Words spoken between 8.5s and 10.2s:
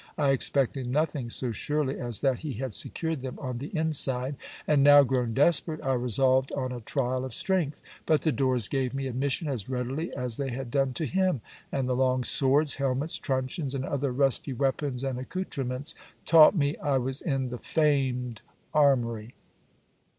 gave me admission as readily